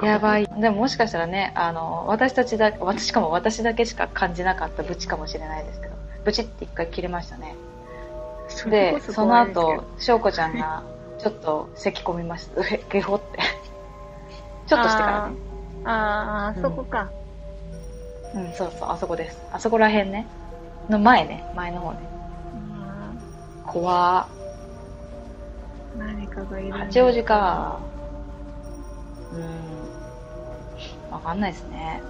[0.01, 0.47] やばい。
[0.47, 7.55] でももしかしたらね、あの、私たちだ、私しかも私だけしか感じなかったブチかもしれないですけど、ブチって一回切れましたね。
[8.49, 10.83] それで、こそその怖いですけど後、翔子ちゃんが
[11.17, 12.61] ちょっと咳込みました。
[12.75, 13.39] えゲホって。
[14.67, 15.35] ちょっとしてからね。
[15.85, 17.09] あーあー、うんそこか。
[18.35, 19.37] うん、そうそう、あそこです。
[19.51, 20.27] あそこら辺ね。
[20.89, 21.99] の前ね、前の方ね。
[23.65, 24.27] ま怖あ、
[25.97, 27.79] 何かがいる八王子か。
[29.31, 31.13] うーん。
[31.13, 32.01] わかんないですね。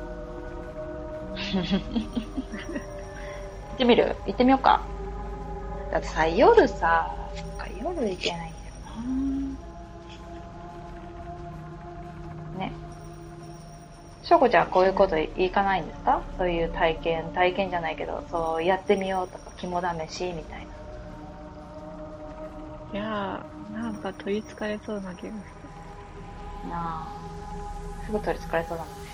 [3.72, 4.16] 行ってみる？
[4.26, 4.82] 行ってみようか。
[5.92, 7.08] だってさ、夜さ、
[7.82, 8.74] 夜行けないんだよ
[12.56, 12.60] な。
[12.60, 12.74] ね。
[14.24, 16.22] しょうこちゃんはこういうこといかないんですか？
[16.38, 20.75] そういう体験、体験じゃないけど、そうやってみようとか、肝試しみたいな。
[22.94, 25.42] いやー、なんか取りつかれそうな気がな
[26.72, 27.26] あ。
[28.06, 29.06] すぐ取り憑かれそうだもんね。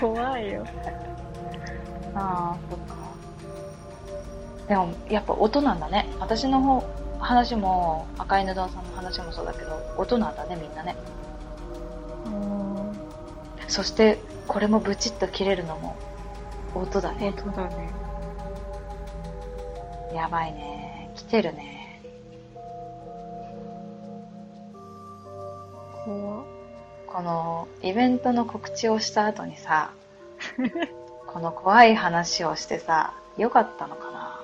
[0.00, 0.64] 怖いよ。
[2.14, 2.94] ああ、そっか。
[4.68, 6.06] でも、やっぱ音なんだね。
[6.20, 6.82] 私の方、
[7.18, 10.96] 話も、赤い布さんの話もそうだけど、音なんだね、みんなね。
[12.26, 12.92] うん。
[13.68, 15.96] そして、これもブチッと切れるのも、
[16.74, 17.34] 音だね。
[17.36, 17.90] 音だね。
[20.14, 20.71] やばいね。
[21.28, 22.00] 来てるね。
[26.04, 26.44] 怖っ
[27.06, 29.92] この、イベントの告知をした後にさ、
[31.28, 34.40] この怖い話をしてさ、よかったのかな？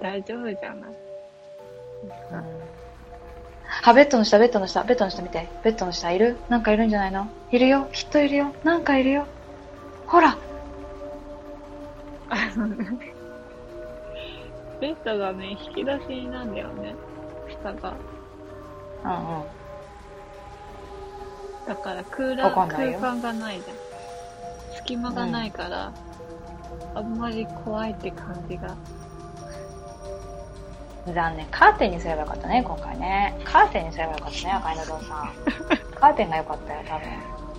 [0.00, 0.90] 大丈夫じゃない？
[2.32, 2.44] うん
[3.86, 5.48] あ、ベッドの下、ベッドの下、ベッドの下見て。
[5.62, 6.36] ベッドの下いる？
[6.48, 7.28] なんかいるんじゃないの？
[7.50, 7.86] いるよ。
[7.92, 8.52] きっといるよ。
[8.62, 9.26] なんかいるよ。
[10.06, 10.36] ほら
[14.80, 16.94] ベッドがね、引き出しなんだよね。
[17.48, 17.94] 下が。
[19.04, 19.44] うんうん。
[21.66, 23.76] だから空欄空間がないじゃん。
[24.76, 25.92] 隙間がないから、
[26.94, 28.76] あんまり怖いって感じが。
[31.12, 31.46] 残念。
[31.46, 33.38] カーテンにすればよかったね、今回ね。
[33.44, 35.32] カーテンにすればよかったね、赤いのぞうさん。
[35.94, 37.08] カーテンがよかったよ、多分。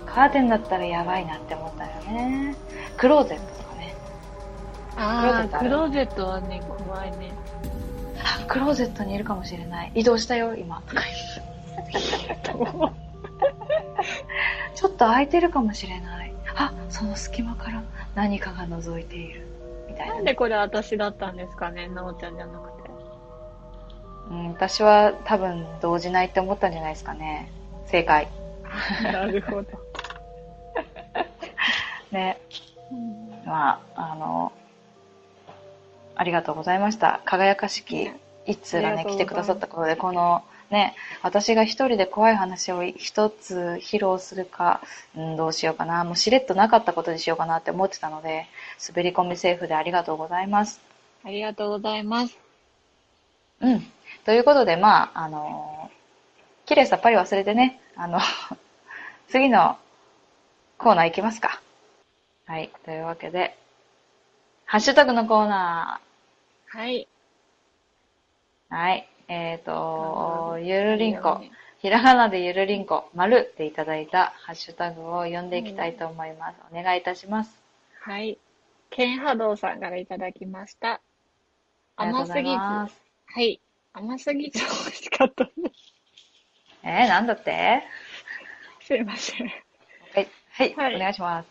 [0.06, 2.56] カーテンだったらやばいなって思ったよね。
[2.96, 3.65] クローゼット。
[4.96, 7.32] ああ、ククロローゼットはね、怖いね。
[8.18, 9.92] あクローゼットにいるかもしれない。
[9.94, 10.82] 移動したよ、今。
[10.88, 12.46] とか言って
[14.74, 16.32] ちょっと空いてるかもしれない。
[16.54, 17.82] あ、その隙間から
[18.14, 19.46] 何かが覗いている。
[19.88, 22.90] みたいなね、なんでこれ私だったんですかね、なおちゃんじゃなくて。
[24.30, 27.52] うん、私は多分動じないって思ったんじゃないですかね。
[27.86, 28.28] 正解。
[29.02, 29.68] なるほど。
[32.10, 32.38] ね。
[33.44, 34.52] まあ、あの、
[36.16, 37.20] ありがとうございました。
[37.24, 38.10] 輝かしき
[38.46, 44.80] 一通がね、来てくださったことで、このね、私が一人で怖い話を一つ披露するか、
[45.16, 46.04] うん、どうしようかな。
[46.04, 48.46] もうしれっとなかったことにしようかなって思ってたので、
[48.88, 50.80] 滑り込みセーフでありがとうございます。
[51.24, 52.36] ありがとうございます。
[53.60, 53.86] うん。
[54.24, 55.90] ということで、まあ、あの
[56.66, 58.18] 綺麗さっぱり忘れてね、あの、
[59.28, 59.78] 次の
[60.78, 61.60] コーナー行きますか。
[62.46, 62.70] はい。
[62.84, 63.56] というわけで、
[64.64, 66.00] ハッシュタグのコーナ
[66.66, 67.08] はい。
[68.70, 68.74] ー。
[68.74, 69.08] はい。
[69.28, 71.40] えっ、と、ゆるりんこ。
[71.78, 76.56] ひらがなでゆるりんこ、まるでいただいたハッシュタグを読んでいきたいと思います。
[76.72, 77.62] お願いいたします。
[78.00, 78.38] はい。
[78.90, 81.00] ケンハドウさんからいただきました。
[81.96, 82.56] 甘すぎず。
[82.56, 82.88] は
[83.40, 83.60] い。
[83.92, 85.94] 甘すぎず美味しかったです。
[86.82, 87.82] えー、なんだって？
[88.80, 89.46] すいません。
[89.46, 90.28] はい。
[90.50, 90.74] はい。
[90.74, 91.48] はいお願いします。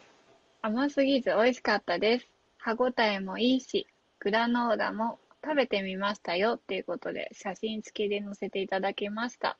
[0.61, 2.27] 甘すぎず美味しかったです。
[2.57, 3.87] 歯ごたえもいいし、
[4.19, 9.57] グラノーラも食べてみましたよっていうことで写真付きで載せていただきました。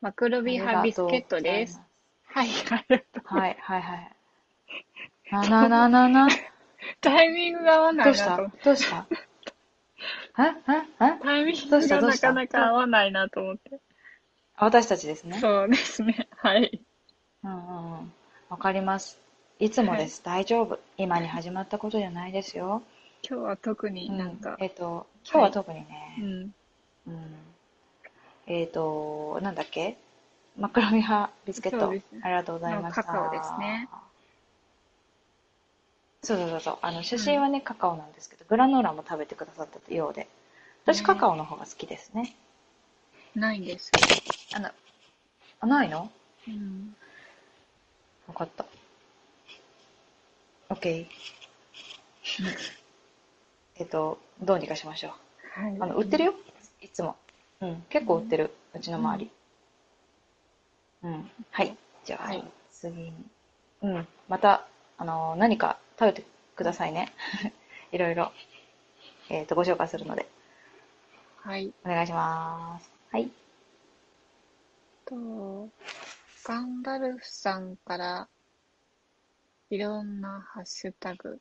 [0.00, 1.80] マクロビ派ビスケットです。
[2.24, 3.22] はい、ありがとう。
[3.24, 4.12] はい、はい、はい。
[5.30, 6.28] な、な、な、な、な。
[7.00, 8.36] タイミングが合わなどうした。
[8.36, 9.06] どうした
[10.38, 13.12] えええタイミングがなかなか合わない。
[13.12, 13.80] なと思って。
[14.56, 15.38] 私たちですね。
[15.40, 16.28] そうですね。
[16.36, 16.82] はい。
[17.44, 18.12] うんうんうん。
[18.48, 19.20] わかります。
[19.58, 19.70] い。
[19.70, 20.22] つもです。
[20.24, 20.78] 大丈夫。
[20.96, 22.32] 今に始まったことじゃない。
[22.32, 22.82] ですよ。
[23.28, 26.54] 今日は特にうんなんか、えっ、と、今日は特にね、うん。
[27.06, 27.34] うん。
[28.46, 29.96] えっ、と、なんだっけ？
[30.58, 31.80] マクロミ派ビスケット。
[31.86, 33.02] そうですねありがとうございました。
[33.02, 33.88] のカカオですね。
[36.22, 36.78] そうそうそうそう。
[36.82, 40.28] あの、写真はね、カカオなんですけど、グラノーラも食べてくださったようで。
[40.84, 42.36] 私、ねカカオの方が好きですね。
[43.34, 43.90] ないんです。
[44.54, 44.70] あの、
[45.60, 46.10] あ、ないの？
[46.48, 46.94] うん。
[48.28, 48.66] わかった。
[50.68, 51.06] OK。
[53.82, 55.60] えっと、どうにかしましょう。
[55.60, 55.76] はい。
[55.80, 56.34] あの、売ってるよ
[56.80, 57.16] いつも。
[57.60, 58.54] うん、結構売ってる。
[58.72, 59.30] うちの周り。
[61.02, 61.30] うん。
[61.50, 61.76] はい。
[62.04, 63.12] じゃあ、はい次に。
[63.82, 64.06] うん。
[64.28, 64.68] また、
[64.98, 67.12] あの、何か食べてくださいね。
[67.90, 68.30] いろいろ。
[69.28, 70.28] えっ、と、ご紹介するので、
[71.38, 71.74] はい。
[71.84, 72.88] お願いします。
[73.10, 73.32] はい。
[75.06, 75.68] と、
[76.44, 78.28] ガンダルフさんから、
[79.70, 81.40] いろんなハッシュタグ。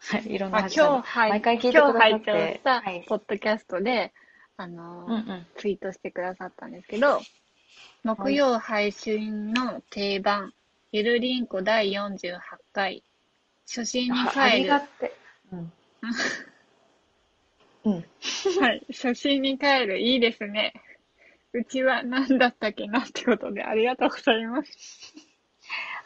[0.00, 2.60] はい、いろんな今日入毎回聞いてくださって
[3.08, 4.12] ポッドキャストで、
[4.56, 5.46] あのーうんうん。
[5.56, 7.20] ツイートしてくださったんですけど、
[8.04, 10.52] 木曜配信の定番、
[10.92, 12.40] ゆるりんこ第48
[12.72, 13.02] 回、
[13.66, 14.72] 初心に帰る。
[15.52, 15.72] うん。
[17.84, 17.98] うん。
[18.74, 20.72] い、初心に帰る、いいですね。
[21.52, 25.14] うちは何だったっけなってことで、ありがとうございます。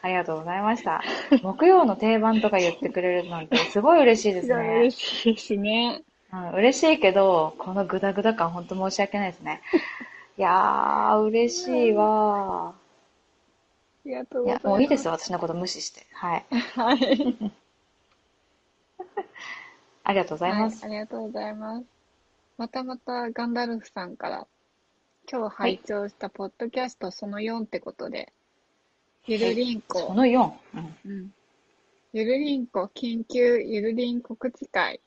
[0.03, 1.01] ありがとうございました。
[1.43, 4.55] 木曜の定番とか言ってくれるなんてすごい嬉しいですね。
[4.55, 6.03] 嬉しいですね。
[6.33, 9.61] うん、嬉しいけど、このグダグダ感本当申し訳ないですね。
[10.37, 12.73] いやー、嬉しいわあ
[14.03, 16.05] りがとうございます。、もういいですよ、私のこと無視して。
[16.11, 16.45] はい。
[16.75, 17.37] はい。
[20.03, 20.85] ありがとうございます。
[20.85, 21.85] はい、ありがとうございます。
[22.57, 24.47] またまたガンダルフさんから、
[25.31, 28.33] 今日拝聴したポッドキャストその4ってことで、
[29.25, 30.51] ゆるりんそこ、の4。
[30.75, 30.95] うん。
[31.05, 31.29] うん。
[32.11, 34.99] ゆるりんこ緊急ゆるりん告知会、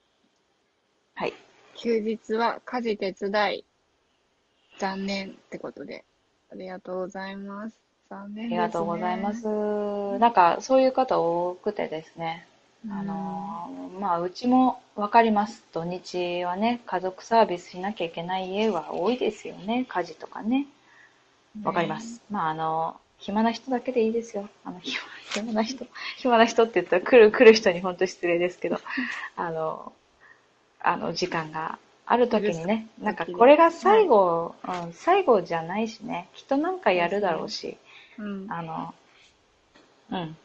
[1.14, 1.34] はい。
[1.74, 3.64] 休日は家事手伝い、
[4.78, 6.04] 残念ってことで、
[6.50, 7.76] ありがとうございます。
[8.08, 8.58] 残念ね。
[8.58, 9.46] ありがとうございます。
[10.18, 12.46] なんか、そういう方多くてですね。
[12.86, 12.92] うん。
[12.92, 15.62] あのーまあ、うちもわかります。
[15.72, 19.84] 土日はね、家族サービスしなきゃいけない家は多いですよね。
[19.88, 20.66] 家事とかね。
[21.62, 22.22] わかります。
[22.30, 24.48] まあ、あの、暇な人だけでいいですよ。
[24.64, 25.02] あの、暇
[25.34, 25.84] 暇な人。
[26.16, 28.78] 暇な人って言ったら来る、来る人に本当失礼ですけど、
[29.34, 29.92] あの、
[30.78, 37.76] あの、時間がある時にね、なんかこれが最後、うん、最後じゃないしね、きっとなんかやるだろうし、
[38.16, 38.46] うん。
[38.48, 38.94] あの、
[40.12, 40.36] うん、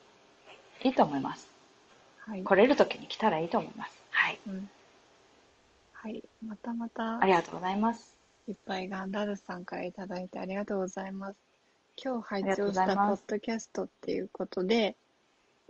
[0.84, 1.48] いいと思います。
[2.26, 2.44] はい。
[2.44, 4.02] 来れる時に来たらいいと思います。
[4.10, 4.40] はい。
[4.48, 4.70] うん。
[5.94, 6.24] はい。
[6.44, 8.16] またまたあ、りがとうございます。
[8.48, 11.51] いっぱいガンダルスさんからいただいてありがとうございます。
[11.98, 14.96] 今日拝ありがとうご聴したポッドキャストっていうことで、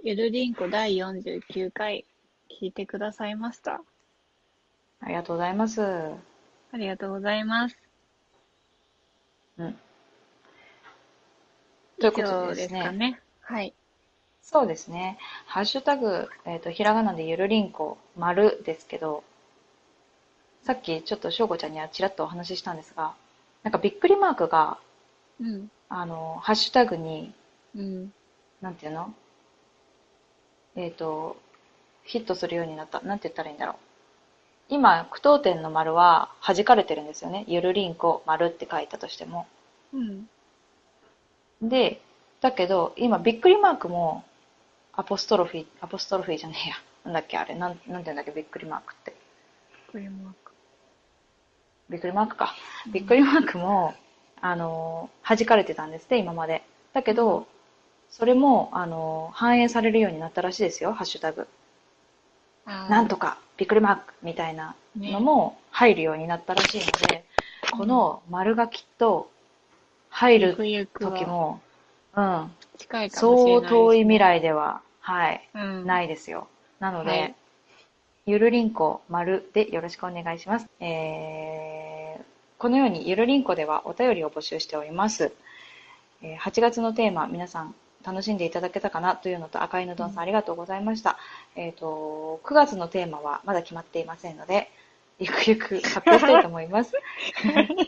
[0.03, 2.05] ゆるりんこ第49回
[2.49, 3.81] 聞いてくださいました。
[5.01, 5.81] ありがとうございます。
[5.81, 7.77] ありがとうございます。
[9.57, 9.75] うん。
[11.99, 12.79] ということででですね。
[12.81, 13.21] すかね。
[13.41, 13.73] はい。
[14.41, 15.17] そうですね。
[15.45, 19.23] ハッシュタグ、えっ、と、ひらがなでゆるりんこ、丸ですけど、
[20.63, 23.13] さっきちょっとしょうこちゃんにはちらっとお話ししたんですが、
[23.63, 24.77] なんかびっくりマークが、
[25.41, 25.71] うん。
[25.89, 27.33] あの、ハッシュタグに、
[27.75, 28.13] うん。
[28.61, 29.13] なんていうの？
[30.75, 31.35] えっ、と、
[32.03, 33.01] ヒットするようになった。
[33.01, 33.75] なんて言ったらいいんだろう。
[34.69, 37.43] 今、句読点の丸は弾かれてるんですよね。
[37.47, 39.47] ゆるりんこ、丸って書いたとしても。
[39.93, 40.29] うん。
[41.61, 42.01] で、
[42.39, 44.23] だけど、今、びっくりマークも、
[44.93, 46.75] アポストロフィー、アポストロフィーじゃねえや。
[47.05, 47.55] なんだっけ、あれ。
[47.55, 49.15] なん、なんて言うんだっけ、びっくりマークって。
[49.91, 50.51] これマーク。
[51.89, 52.55] びっくりマークか。
[52.91, 53.93] びっくりマークも、
[54.41, 56.63] あのー、弾かれてたんですって、今まで。
[56.93, 57.47] だけど、
[58.09, 61.47] それも、あのー、反映されるようになったらしいですよ、ハッシュタグ。
[62.65, 67.23] なんとか、びっくりマークみたいなのも入るようになったらしいので、
[67.71, 69.29] この丸がきっと
[70.09, 70.55] 入る
[70.99, 71.61] 時も、
[72.15, 75.85] うん、近いかもしれないそう遠い未来では、はい、うん。
[75.85, 76.47] ないですよ。
[76.79, 77.35] なので、はい
[78.27, 80.67] ゆるりんこ丸でよろしくお願いします。
[80.79, 82.00] えー、
[82.61, 85.33] このようにゆるりんこではお便りを募集しております。
[86.21, 87.73] えー8月のテーマ、皆さん
[88.05, 91.17] 楽しんでいただけたかなというのと、赤いのどんさんありがとうございました。
[91.55, 94.69] えっ、と、9月のテーマはまだ決まっていませんので、
[95.17, 96.93] ゆくゆく発表したいと思います。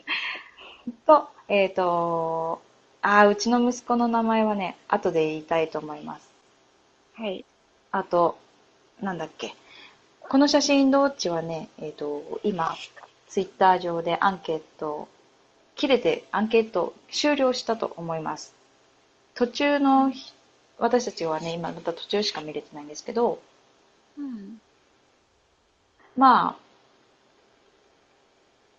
[1.06, 2.60] と、えっ、と、
[3.04, 6.28] あー、うちの息子の名前はね、後で言いたいと思います。
[7.14, 7.46] はい。
[7.92, 8.40] あと、
[9.00, 9.54] なんだっけ。
[10.20, 12.76] この写真どっちはね、えっ、と、今、
[13.34, 15.08] ツイッター上でアンケート、
[15.76, 18.54] 切れてアンケート終了したと思います。
[19.34, 20.34] 途中のひ、
[20.78, 23.42] 私たちはね、今また途中しか見れてないんですけど、
[24.20, 24.62] うん。
[26.16, 26.56] まあ、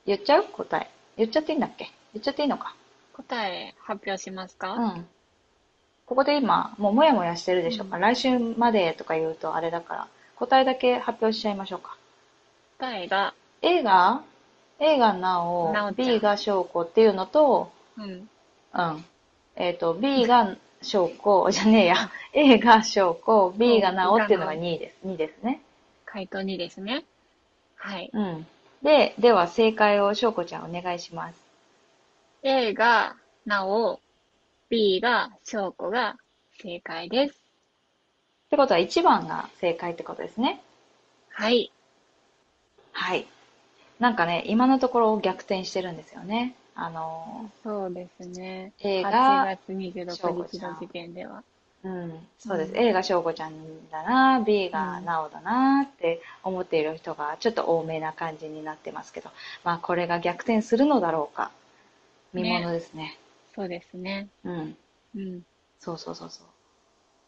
[0.06, 0.44] 言っちゃう？
[0.44, 0.88] 答え。
[1.16, 1.90] 言っちゃっていいんだっけ？
[2.12, 2.76] 言っちゃっていいのか？
[3.14, 4.74] 答え発表しますか？
[4.74, 5.06] うん。
[6.06, 7.96] ここで今、もうもやもやしてるでしょうか？
[7.96, 11.96] うん来週までとか言うとあれだから、答えだけ発表しちゃいましょうか。
[12.78, 14.22] 答えが、A が、
[14.78, 18.28] A がなおなお、ちゃん B が翔子っていうのと、うん。
[18.74, 19.04] うん。
[19.56, 22.10] えっ、と、B が翔子、 じゃねえや。
[22.32, 25.06] A が翔子、B がなおっていうのが2位です。
[25.06, 25.60] 2ですね。
[26.04, 27.04] 回答2ですね。
[27.76, 28.10] はい。
[28.12, 28.46] うん。
[28.82, 31.40] で、では正解を翔子ちゃんお願いします。
[32.42, 33.16] A が
[33.46, 34.00] なお、
[34.68, 36.16] B が翔子が
[36.60, 37.34] 正解です。
[37.34, 37.36] っ
[38.50, 40.60] てことは1番が正解ってことですね。
[41.30, 41.72] はい。
[42.92, 43.26] はい。
[44.00, 46.54] なんかね、今のところ逆転してるんですよね。
[46.74, 48.72] あの、そうですね。
[48.80, 50.06] 映画8月26
[50.50, 51.42] 日の時点では。
[51.84, 52.72] うん、そうです。
[52.72, 59.30] うん A が翔子ちゃんだな、B がなおだなって思っている人がちょっと多めな感じになってますけど、
[59.64, 61.50] まあこれが逆転するのだろうか。
[62.32, 63.16] 見ものですね。
[63.54, 64.28] そうですね。
[64.44, 64.76] うん。
[65.14, 65.42] うん。
[65.78, 66.46] そうそうそうそう。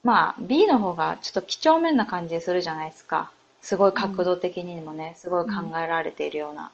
[0.03, 3.31] まあ B の方がちょっと几帳面な感じするじゃないですか。
[3.63, 6.73] すごい角度的にもね、すごい考えられているような。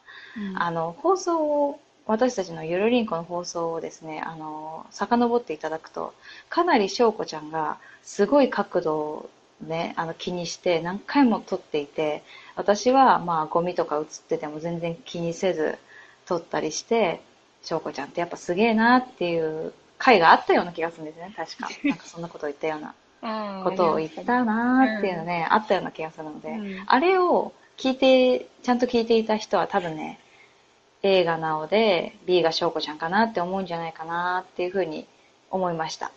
[0.56, 6.12] あの、放送を、私たちのゆるりんこの放送をですね、あの、遡っていただくと、
[6.48, 9.30] かなり翔子ちゃんがすごい角度を
[9.62, 12.22] ね、あの気にして何回も撮っていて、
[12.56, 15.78] 私はまあゴミとか映ってても全然気にせず
[16.26, 17.20] 撮ったりして、
[17.62, 21.68] 翔子ちゃんってやっぱすげえなっていう回があったような気がするんですね、確か。
[21.84, 22.94] なんかそんなことを言ったような
[23.64, 30.18] ことを言ったなっていうのね、あったような気がするので、うんあれを聞いて、ちゃんと聞いていた人は多分ね、
[31.02, 35.06] A がなおで B が翔子ちゃんかなって思うんじゃないかなっていうふうに
[35.50, 36.12] 思いました。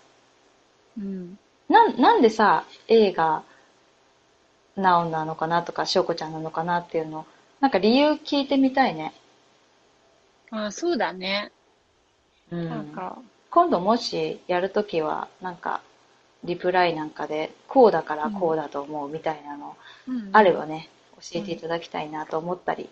[0.97, 1.39] うん。
[1.69, 3.43] なん、なんでさ、A が
[4.75, 7.25] なおなのかなとか翔子ちゃんなのかなっていうの、
[7.61, 9.13] なんか理由聞いてみたいね。
[10.51, 11.51] あーそうだね。
[12.51, 12.69] うん。
[12.69, 13.17] なんか、
[13.49, 15.81] 今度もしやるときは、なんか、
[16.45, 19.75] リプライなんかで、こうだからこうだと思うみたいなの
[20.07, 20.89] うんあればね、
[21.21, 22.89] 教えていただきたいなと思ったり。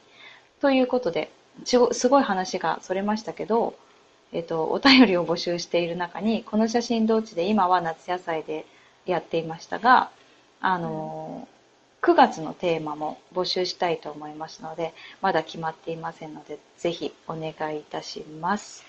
[0.61, 1.31] ということで、
[1.65, 3.75] すごい話がそれましたけど、
[4.31, 8.65] えっと、お便りを募集している中に、この写真どっちで今は夏野菜で
[9.05, 10.09] やっていましたが、
[10.61, 11.53] あのー
[12.03, 18.83] 9月のテーマも募集したいと思いますので、まだ決まっていませんので、ぜひお願いいたします。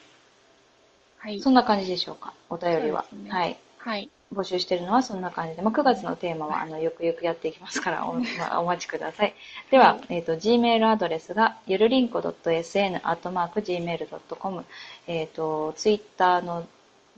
[1.19, 1.41] はい。
[1.41, 3.05] そんな感じでしょうか、お便りは。
[3.13, 3.59] ねはい。
[3.79, 4.11] はい。
[4.35, 9.35] 募集しているのはそんな感じで、まあ、9月のテーマはあのよくよくやっていきますからお, まあ、お待ちください。
[9.71, 14.65] では、えっ、と、Gmail アドレスが、ゆるりんこ .sn.gmail.com、
[15.07, 16.67] えっ、と、Twitter の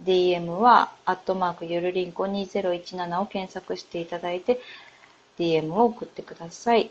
[0.02, 4.60] DM は、アットマークゆるりんこ2017を検索していただいて、
[5.38, 6.90] DM を送ってください。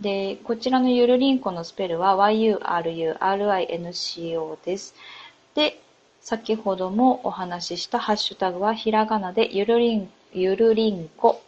[0.00, 4.94] で、こちらのゆるりんこのスペルは yururinco です。
[5.54, 5.80] で、
[6.24, 11.42] 先ほどもお話ししたハッシュタグはひらがなでゆるりん、ゆるりんこ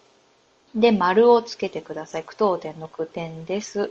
[0.74, 2.24] で丸をつけてください。
[2.24, 3.90] 句読点の句点です。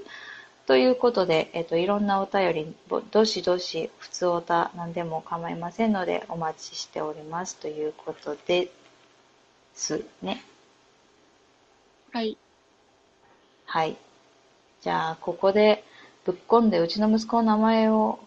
[0.68, 7.56] ということで、えっと、いろんなお便り、ぼどしどし、普通おた、なんでも構いませんので、お待ちしております。
[7.56, 8.70] ということで
[9.74, 10.44] すね。
[12.12, 12.38] はい。
[13.66, 13.98] はい。
[14.82, 15.84] じゃあ、ここで
[16.26, 18.20] ぶっ込んでうちの息子の名前を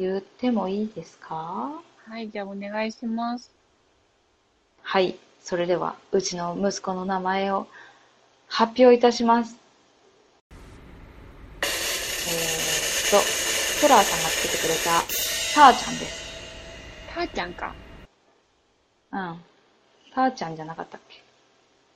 [0.00, 1.70] 言ってもいいですか？
[2.08, 3.50] はい、じゃあお願いします。
[4.82, 5.16] はい。
[5.42, 7.66] それでは、うちの息子の名前を
[8.48, 9.56] 発表いたします。
[11.62, 11.68] えー
[13.08, 15.02] っと、トラーさんがつけてくれた、
[15.54, 16.20] ターちゃんです。
[17.14, 17.74] たーちゃんか。
[19.12, 19.36] うん。
[20.14, 21.22] ターちゃんじゃなかったっけ？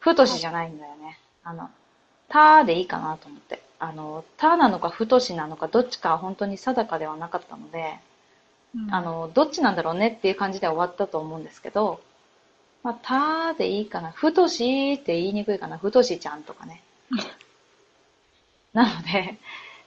[0.00, 1.18] ふとしじゃないんだよね。
[1.42, 1.70] あの、
[2.28, 3.63] ターでいいかなと思って。
[3.78, 7.98] あの、ターなのかふとしなのかどっちかは本当に定かではなかったので、
[8.74, 12.00] うんあ、の、どっちなんだろうねっていう感じで終わったと思うんですけど、
[12.82, 14.10] まあ、たーでいいかな。
[14.10, 15.78] ふとしって言いにくいかな。
[15.78, 16.82] ふとしちゃんとかね。
[18.74, 19.38] なので、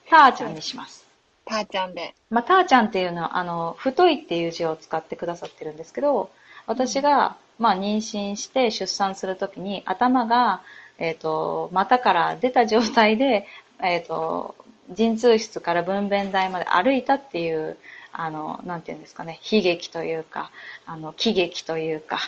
[0.10, 1.06] たーちゃんにします。
[1.46, 2.16] たーちゃんで。
[2.30, 6.32] まあ、たーちゃんっていうのは、あの、太いっていう字を使ってくださってるんですけど、
[6.66, 10.62] 私が、まあ、妊娠して出産するときに、頭が、
[10.98, 13.46] えっ、と、股から出た状態で、
[13.82, 14.56] えっ、と、
[14.92, 17.78] 陣痛室から分娩台まで歩いたっていう、
[18.12, 20.52] あの、なんていうんですかね、悲劇というか、
[20.86, 22.20] あの、喜劇というか、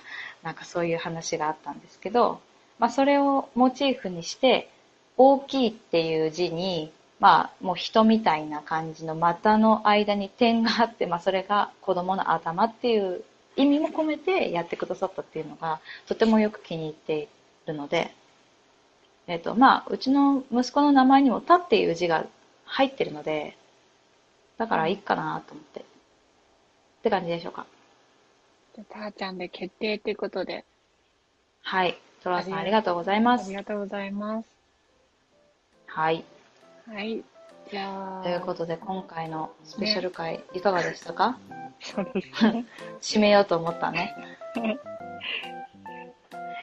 [0.43, 2.41] なんかそういう話があったんですけど、
[2.77, 4.69] まあ、それをモチーフにして、
[5.17, 13.23] 大きいっていう字に、まあ、もう人みたいな感じの股の間に点があって、まあ、それが子供の頭っていう
[13.57, 17.27] 意味も込めてやってくださったっていうのが、とてもよく気に入ってい
[17.67, 18.13] るので、
[19.30, 22.25] えっ、と、まあ、うちの息子の名前にも、たっていう字が
[22.65, 23.55] 入ってるので、
[24.57, 25.82] だからいいかなと思って。
[25.82, 25.84] っ
[27.03, 27.67] て感じでしょうか。
[28.75, 30.65] じゃあたーちゃんで決定ってことで。
[31.61, 31.99] はい。
[32.23, 33.55] トラさんあありがとうございますあり。
[33.55, 34.49] がとうございます。
[35.86, 36.25] はい。
[36.88, 37.23] はい。
[37.69, 38.23] じゃあ。
[38.23, 41.38] ということで、今回のスペシャル回、いかがでしたか？
[41.82, 42.65] そうですね。
[42.99, 44.15] 締めようと思ったね。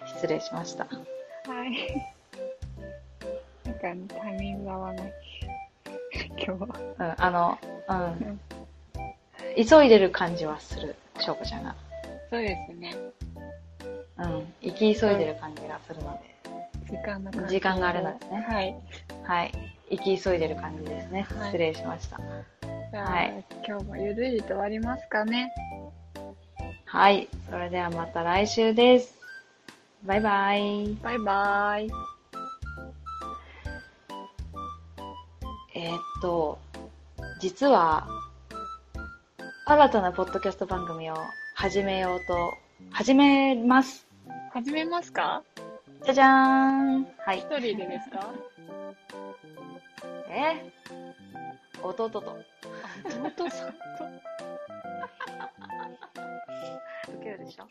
[0.06, 0.86] 失礼しました。
[0.86, 2.15] はい。
[3.82, 5.12] なんか、タイミング合わない。
[6.30, 6.68] 今日は。
[6.98, 7.58] うん、あの、
[7.88, 8.40] うん。
[9.64, 11.74] 急いでる感じはする、翔子ちゃんが。
[12.30, 12.94] そうですね。
[14.18, 14.52] うん。
[14.62, 16.36] 生き急いでる感じがするので。
[16.90, 18.76] 時間の関係時間があれなんですねはい。
[19.24, 19.52] はい。
[19.90, 21.26] 生き急いでる感じですね。
[21.30, 22.18] はい失礼しました。
[22.90, 25.52] じゃあ、はい今日もゆるりと終わりますかね。
[26.84, 27.28] はい。
[27.50, 29.14] それではまた来週です。
[30.04, 30.94] バイバイ。
[31.02, 32.15] バイバイ。
[36.20, 36.58] と、
[37.40, 38.06] 実は、
[39.66, 41.16] 新たなポッドキャスト番組を
[41.54, 42.54] 始めようと、
[42.90, 44.06] 始めます。
[44.52, 45.42] 始めますか？
[46.04, 47.04] じゃじゃーん。
[47.18, 47.46] はい一。
[47.58, 48.30] 人でですか？
[50.28, 50.72] え？
[51.82, 52.20] 弟と。
[52.20, 53.78] 弟さんと。
[57.14, 57.66] 受けるでしょ？